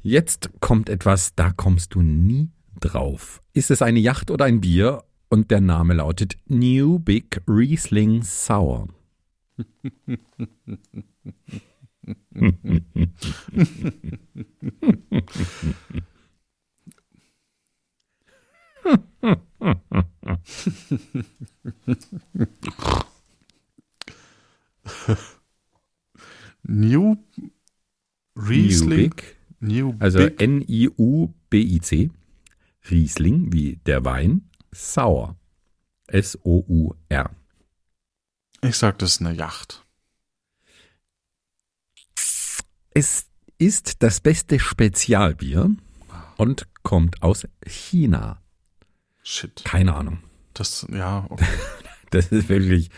[0.00, 2.48] Jetzt kommt etwas, da kommst du nie
[2.80, 3.42] drauf.
[3.52, 5.02] Ist es eine Yacht oder ein Bier?
[5.28, 8.88] Und der Name lautet New Big Riesling Sour.
[26.62, 27.16] New
[28.36, 28.88] Riesling.
[28.88, 30.18] New Big, New also.
[30.38, 32.10] N-I-U-B-I-C.
[32.90, 34.48] Riesling, wie der Wein.
[34.72, 35.36] Sour.
[36.06, 37.39] S-O-U-R.
[38.62, 39.84] Ich sag, das ist eine Yacht.
[42.92, 43.26] Es
[43.58, 45.70] ist das beste Spezialbier
[46.36, 48.42] und kommt aus China.
[49.22, 49.62] Shit.
[49.64, 50.18] Keine Ahnung.
[50.54, 51.44] Das, ja, okay.
[52.10, 52.90] Das ist wirklich,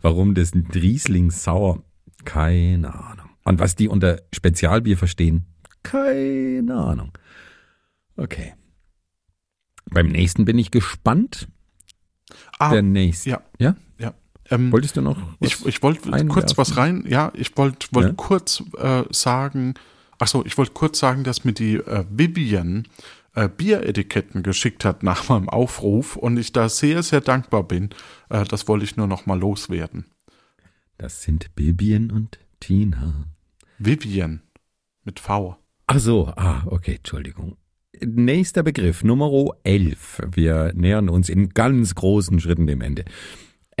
[0.00, 1.82] warum das ein Riesling Sauer?
[2.24, 3.28] Keine Ahnung.
[3.42, 5.44] Und was die unter Spezialbier verstehen?
[5.82, 7.10] Keine Ahnung.
[8.16, 8.54] Okay.
[9.86, 11.48] Beim nächsten bin ich gespannt.
[12.60, 13.30] Ah, Der nächste.
[13.30, 13.42] ja.
[13.58, 13.74] Ja?
[14.50, 15.16] Ähm, Wolltest du noch?
[15.38, 18.14] was ich ich wollte kurz was rein, ja, ich wollte wollt Ja?
[18.16, 19.74] kurz äh, sagen,
[20.18, 22.88] ach so, ich wollte kurz sagen, dass mir die äh, Vivian
[23.34, 27.90] äh, Bieretiketten geschickt hat nach meinem Aufruf und ich da sehr, sehr dankbar bin.
[28.28, 30.06] Äh, das wollte ich nur noch mal loswerden.
[30.98, 33.26] Das sind Bibien und Tina.
[33.78, 34.42] Vivian
[35.04, 35.56] mit V.
[35.86, 37.56] Ach so, ah, okay, Entschuldigung.
[38.02, 39.30] Nächster Begriff, Nummer
[39.64, 40.22] 11.
[40.32, 43.04] Wir nähern uns in ganz großen Schritten dem Ende.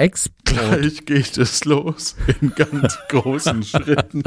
[0.00, 0.44] Export.
[0.44, 4.22] Gleich geht es los in ganz großen Schritten.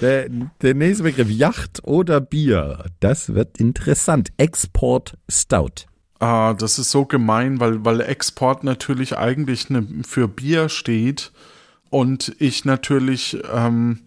[0.00, 2.86] Der, der nächste Begriff, Yacht oder Bier.
[2.98, 4.30] Das wird interessant.
[4.38, 5.86] Export Stout.
[6.18, 11.30] Ah, das ist so gemein, weil, weil Export natürlich eigentlich ne, für Bier steht
[11.90, 14.00] und ich natürlich ähm,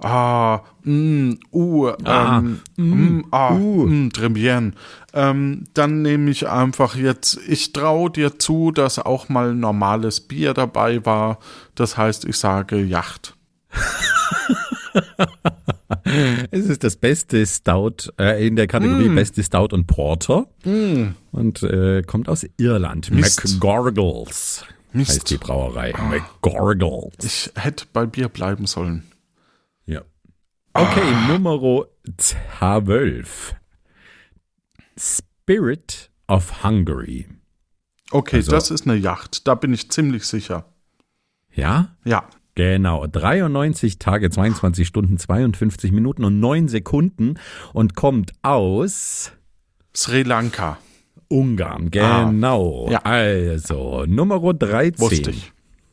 [0.00, 2.82] ah, mm, uh, Ah, ähm, mm,
[3.18, 3.86] mm, ah, uh.
[3.86, 4.74] mm, très bien.
[5.12, 10.54] Ähm, dann nehme ich einfach jetzt, ich traue dir zu, dass auch mal normales Bier
[10.54, 11.38] dabei war.
[11.74, 13.36] Das heißt, ich sage Yacht.
[16.50, 19.14] Es ist das beste Stout äh, in der Kategorie Mm.
[19.14, 20.46] beste Stout und Porter
[21.32, 23.10] und äh, kommt aus Irland.
[23.12, 23.44] Mist.
[23.44, 25.10] McGorgles Mist.
[25.10, 25.92] heißt die Brauerei.
[26.10, 27.12] McGorgles.
[27.22, 29.04] Ich hätte bei Bier bleiben sollen.
[30.72, 33.54] Okay, Nummer 12.
[34.96, 37.26] Spirit of Hungary.
[38.10, 39.46] Okay, Also- das ist eine Yacht.
[39.48, 40.66] Da bin ich ziemlich sicher.
[41.52, 41.96] Ja?
[42.04, 42.28] Ja.
[42.54, 47.34] Genau, 93 Tage, 22 Stunden, 52 Minuten und 9 Sekunden
[47.72, 49.32] und kommt aus
[49.94, 50.78] Sri Lanka.
[51.28, 51.90] Ungarn.
[51.90, 52.88] Genau.
[52.90, 52.98] Ja.
[53.04, 54.98] Also, Nummer 13.
[55.00, 55.52] Wusste ich.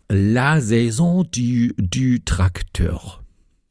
[0.09, 3.19] La Saison du, du Tracteur.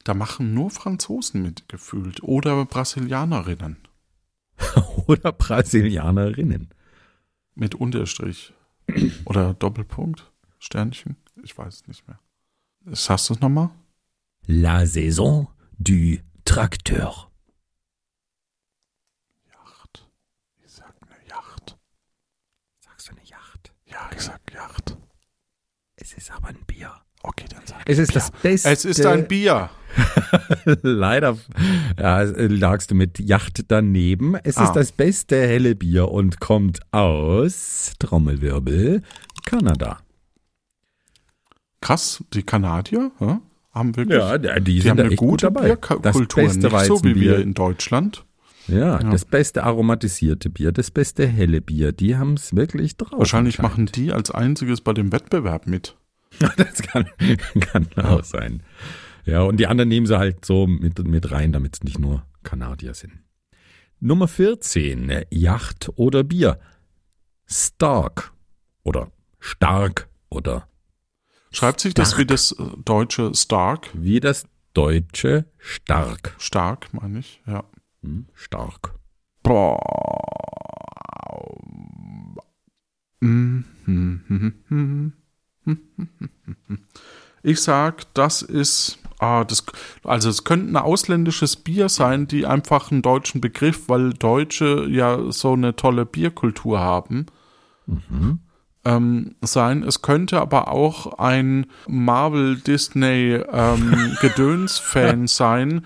[0.06, 3.76] Da machen nur Franzosen mitgefühlt oder Brasilianerinnen
[5.08, 6.68] Oder Brasilianerinnen.
[7.56, 8.54] mit Unterstrich
[9.24, 12.20] oder Doppelpunkt, Sternchen, ich weiß es nicht mehr.
[12.84, 13.70] Sagst du es nochmal?
[14.46, 17.28] La Saison du Tracteur.
[19.50, 20.08] Yacht.
[20.64, 21.76] Ich sag eine Yacht.
[22.78, 23.74] Sagst du eine Yacht?
[23.86, 24.96] Ja, ich sag Yacht.
[25.96, 27.05] Es ist aber ein Bier.
[27.26, 28.14] Okay, dann sag Es ist Bier.
[28.14, 28.70] das Beste.
[28.70, 29.70] Es ist ein Bier.
[30.82, 31.36] Leider
[31.98, 34.34] ja, lagst du mit Yacht daneben.
[34.44, 34.64] Es Ah.
[34.64, 39.02] ist das beste helle Bier und kommt aus Trommelwirbel,
[39.46, 39.98] Kanada.
[41.80, 43.36] Krass, die Kanadier hä?
[43.72, 44.18] haben wirklich.
[44.18, 45.68] Ja, die, die sind haben da eine echt gut gute dabei.
[45.68, 48.24] Das Bierkultur, beste nicht so wie wir in Deutschland.
[48.68, 49.10] Ja, Ja.
[49.10, 53.18] das beste aromatisierte Bier, das beste helle Bier, die haben es wirklich drauf.
[53.18, 55.96] Wahrscheinlich machen die als einziges bei dem Wettbewerb mit.
[56.56, 57.06] Das kann,
[57.60, 58.62] kann auch sein.
[59.24, 62.24] Ja, und die anderen nehmen sie halt so mit, mit rein, damit es nicht nur
[62.42, 63.12] Kanadier sind.
[63.98, 66.60] Nummer 14, äh, Yacht oder Bier.
[67.46, 68.32] Stark
[68.82, 70.68] oder stark oder
[71.50, 72.20] Schreibt sich das Stark.
[72.20, 73.88] wie das äh, deutsche Stark?
[73.94, 74.44] wie das
[74.74, 76.34] deutsche stark.
[76.38, 77.64] Stark, meine ich, ja.
[78.02, 78.94] Hm, Stark.
[79.42, 79.80] Boah.
[87.42, 89.64] Ich sag, das ist, ah, das,
[90.04, 95.30] also es könnte ein ausländisches Bier sein, die einfach einen deutschen Begriff, weil Deutsche ja
[95.30, 97.26] so eine tolle Bierkultur haben,
[97.86, 98.40] Mhm.
[98.84, 99.84] ähm, sein.
[99.84, 105.82] Es könnte aber auch ein Marvel Disney ähm, Gedöns-Fan sein,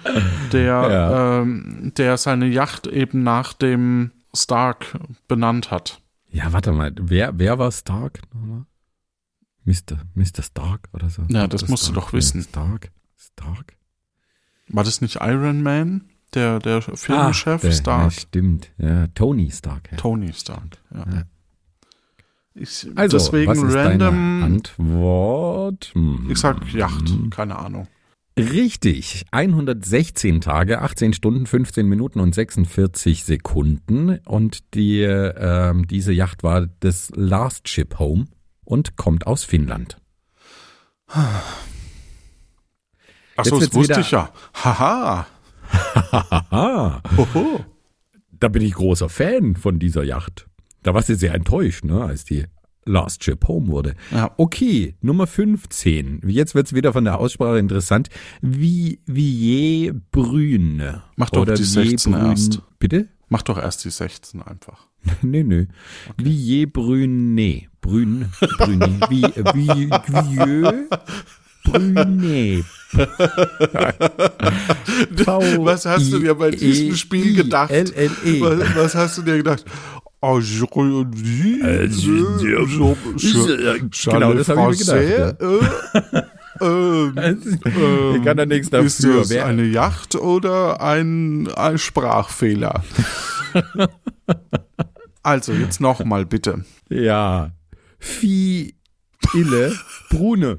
[0.53, 1.41] der, Ja.
[1.43, 6.01] ähm, der seine Yacht eben nach dem Stark benannt hat.
[6.31, 8.65] Ja, warte mal, wer, wer war Stark nochmal?
[9.71, 9.99] Mr.
[10.15, 10.43] Mr.
[10.43, 11.23] Stark oder so?
[11.29, 11.71] Ja, das Dr.
[11.71, 12.07] musst du Stark?
[12.07, 12.43] doch wissen.
[12.43, 12.91] Stark?
[13.17, 13.75] Stark?
[14.69, 16.05] War das nicht Iron Man,
[16.35, 18.13] der, der Filmchef Ah, der, Ja, Stark?
[18.13, 18.71] stimmt.
[18.79, 19.89] Ja, Tony Stark.
[19.91, 19.97] Ja.
[19.99, 21.05] Tony Stark, ja.
[21.13, 21.23] Ja.
[22.55, 23.99] Ich, Also, deswegen was ist random.
[23.99, 25.91] deine Antwort?
[25.95, 26.29] Hm.
[26.31, 27.87] Ich sag Yacht, keine Ahnung.
[28.39, 29.25] Richtig.
[29.33, 34.19] 116 Tage, 18 Stunden, 15 Minuten und 46 Sekunden.
[34.25, 38.27] Und die, ähm, diese Yacht war das Last Ship Home
[38.71, 39.99] und kommt aus Finnland.
[43.37, 44.33] Achso, Jetzt das wusste ich ja.
[44.55, 45.27] Haha.
[45.73, 47.65] Haha, Hoho.
[48.33, 50.47] da bin ich großer Fan von dieser Yacht.
[50.83, 52.47] Da warst du sehr enttäuscht, ne, als die
[52.85, 53.95] Last Ship Home wurde.
[54.11, 54.33] Ja.
[54.37, 56.23] Okay, Nummer 15.
[56.27, 58.09] Jetzt wird's wieder von der Aussprache interessant.
[58.41, 61.03] Wie, wie je Brüne.
[61.17, 62.63] Mach doch Oder die wie 16 Brün- erst.
[62.79, 63.09] Bitte?
[63.29, 64.87] Mach doch erst die 16 einfach.
[65.23, 65.67] Nee, nee.
[66.19, 67.69] Wie je Brüne.
[67.81, 68.27] Brün,
[68.59, 69.01] Brüne.
[69.09, 69.23] Wie,
[69.55, 70.87] wie, wie
[71.65, 72.65] Brüne.
[75.65, 77.71] Was hast du dir bei diesem I Spiel gedacht?
[77.71, 77.85] E.
[78.41, 79.65] Was, hast du dir gedacht?
[84.05, 85.41] Genau, das habe ich mir gedacht.
[85.41, 85.61] Äh,
[86.63, 87.15] ähm.
[88.17, 89.21] Ich kann da nichts ist dafür.
[89.21, 92.85] das Wer, eine Yacht oder ein, ein Sprachfehler?
[95.23, 96.65] also, jetzt nochmal bitte.
[96.91, 97.53] ja.
[98.01, 98.75] Vieh
[99.35, 99.73] Ille
[100.09, 100.59] Brune.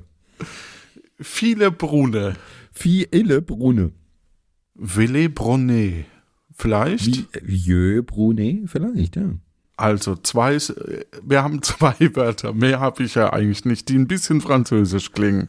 [1.19, 2.35] Viele Brune.
[2.71, 3.91] Vieh Ille Brune.
[4.75, 6.05] Ville Brunet.
[6.55, 7.27] Vielleicht?
[7.45, 9.33] Jö Brune vielleicht, ja.
[9.77, 10.57] Also zwei,
[11.23, 15.47] wir haben zwei Wörter, mehr habe ich ja eigentlich nicht, die ein bisschen französisch klingen.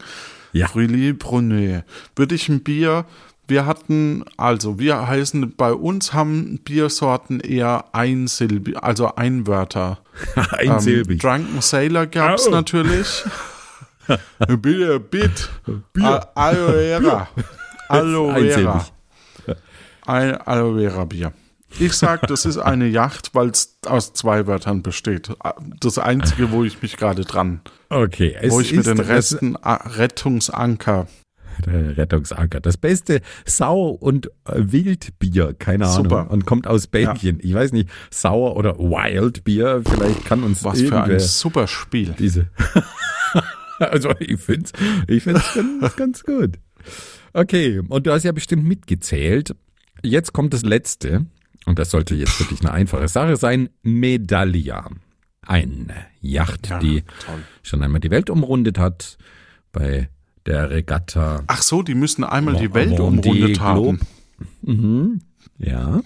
[0.53, 0.67] Ja.
[0.67, 1.85] Fruits Brunet.
[2.15, 3.05] Würde ich ein Bier
[3.47, 10.02] Wir hatten, also wir heißen, bei uns haben Biersorten eher einsilbig, also Einwörter.
[10.51, 11.23] Einsilbig.
[11.23, 12.51] Ähm, Drunken Sailor gab es Au.
[12.51, 13.23] natürlich.
[14.47, 15.49] Bitte, Bit.
[15.93, 16.05] Bier.
[16.35, 17.27] A- Aloe Vera.
[17.87, 18.85] Aloe Vera.
[20.05, 21.31] Ein Aloe Vera Bier.
[21.79, 25.31] Ich sag, das ist eine Yacht, weil es aus zwei Wörtern besteht.
[25.79, 31.07] Das Einzige, wo ich mich gerade dran, Okay, es wo ich mit den Resten Rettungsanker.
[31.65, 32.59] Der Rettungsanker.
[32.59, 36.03] Das beste Sau- und äh, Wildbier, keine Ahnung.
[36.05, 36.31] Super.
[36.31, 37.39] Und kommt aus Belgien.
[37.41, 42.13] Ich weiß nicht, Sauer oder Wildbier, vielleicht kann uns Was für ein super Spiel.
[42.17, 42.47] diese.
[43.79, 44.71] also ich finde es
[45.07, 46.59] ich find's ganz, ganz gut.
[47.33, 49.55] Okay, und du hast ja bestimmt mitgezählt.
[50.03, 51.25] Jetzt kommt das letzte.
[51.65, 53.69] Und das sollte jetzt wirklich eine einfache Sache sein.
[53.83, 54.89] Medallia.
[55.45, 57.39] Eine Yacht, Ja, die toll.
[57.63, 59.17] schon einmal die Welt umrundet hat.
[59.71, 60.09] Bei
[60.45, 63.99] der Regatta Ach so, die müssen einmal die Welt umrundet haben.
[64.61, 65.21] Mhm.
[65.57, 66.01] Ja.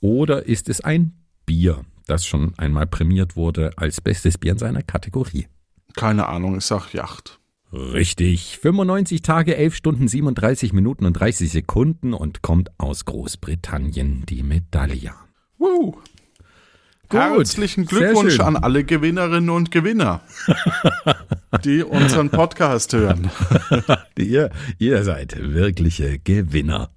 [0.00, 1.12] Oder ist es ein
[1.46, 5.46] Bier, das schon einmal prämiert wurde als bestes Bier in seiner Kategorie?
[5.94, 7.38] Keine Ahnung, ich sag Yacht.
[7.72, 8.58] Richtig.
[8.58, 15.12] 95 Tage, 11 Stunden, 37 Minuten und 30 Sekunden und kommt aus Großbritannien die Medaille.
[15.58, 15.98] Woo.
[17.08, 20.20] Gut, Herzlichen Glückwunsch an alle Gewinnerinnen und Gewinner,
[21.64, 23.30] die unseren Podcast hören.
[24.18, 26.90] Ihr, ihr seid wirkliche Gewinner.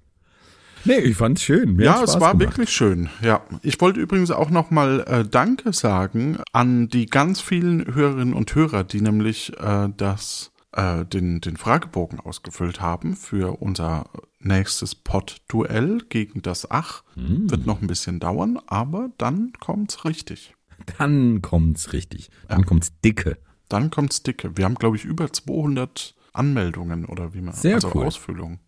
[0.84, 1.76] Nee, ich fand's schön.
[1.76, 2.40] Mir Ja, es war gemacht.
[2.40, 3.08] wirklich schön.
[3.22, 8.34] Ja, ich wollte übrigens auch noch mal äh, Danke sagen an die ganz vielen Hörerinnen
[8.34, 14.08] und Hörer, die nämlich äh, das äh, den den Fragebogen ausgefüllt haben für unser
[14.38, 17.04] nächstes Pod-Duell gegen das Ach.
[17.14, 17.50] Hm.
[17.50, 20.54] Wird noch ein bisschen dauern, aber dann kommt's richtig.
[20.98, 22.30] Dann kommt's richtig.
[22.48, 23.38] Dann kommt's dicke.
[23.68, 24.56] Dann kommt's dicke.
[24.56, 28.06] Wir haben glaube ich über 200 Anmeldungen oder wie man Sehr also cool.
[28.06, 28.60] Ausfüllungen.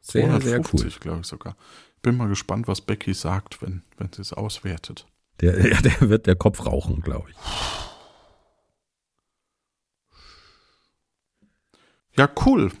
[0.00, 0.64] Sehr, sehr cool.
[0.64, 1.56] 250, glaube ich sogar.
[2.02, 5.06] Bin mal gespannt, was Becky sagt, wenn wenn sie es auswertet.
[5.40, 7.36] Der, ja, der wird der Kopf rauchen, glaube ich.
[12.18, 12.72] Ja, cool.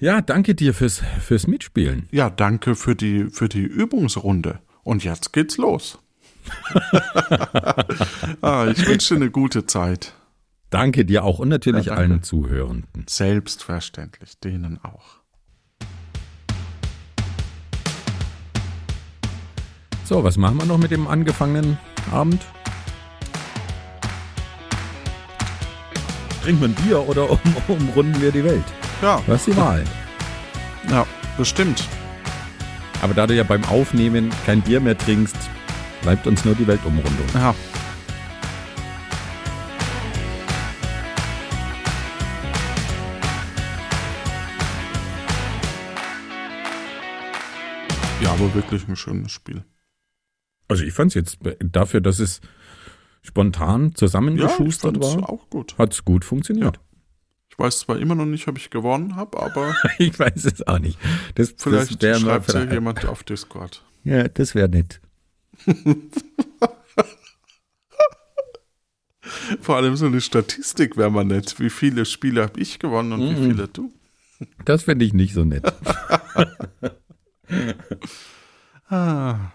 [0.00, 2.08] Ja, danke dir fürs, fürs Mitspielen.
[2.10, 4.60] Ja, danke für die, für die Übungsrunde.
[4.82, 5.98] Und jetzt geht's los.
[8.40, 10.14] ah, ich wünsche dir eine gute Zeit.
[10.68, 13.04] Danke dir auch und natürlich Ja, allen Zuhörenden.
[13.08, 15.20] Selbstverständlich, denen auch.
[20.04, 21.78] So, was machen wir noch mit dem angefangenen
[22.10, 22.44] Abend?
[26.42, 28.64] Trinken wir ein Bier oder um, umrunden wir die Welt?
[29.02, 29.84] Ja, Was ist die Wahl?
[30.90, 31.84] ja, bestimmt.
[33.02, 35.36] Aber da du ja beim Aufnehmen kein Bier mehr trinkst,
[36.02, 37.26] bleibt uns nur die Weltumrundung.
[37.34, 37.54] Ja.
[48.22, 49.64] Ja, aber wirklich ein schönes Spiel.
[50.68, 52.40] Also ich fand es jetzt äh, dafür, dass es
[53.22, 55.76] spontan Ja, zusammengeschustert fand's war, auch gut.
[55.78, 56.80] hat es gut funktioniert.
[57.50, 60.78] Ich weiß zwar immer noch nicht, ob ich gewonnen habe, aber Ich weiß es auch
[60.78, 60.98] nicht.
[61.34, 63.84] Das, vielleicht das schreibt ja vielleicht- jemand auf Discord.
[64.04, 65.00] Ja, das wäre nett.
[69.60, 71.58] Vor allem so eine Statistik wäre mal nett.
[71.60, 73.50] Wie viele Spiele habe ich gewonnen und wie Mhm.
[73.50, 73.92] viele du?
[74.64, 75.64] Das fände ich nicht so nett.
[78.88, 79.52] Ah,